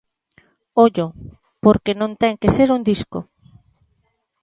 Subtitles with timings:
[0.85, 1.07] Ollo,
[1.63, 3.19] porque non ten que ser un disco.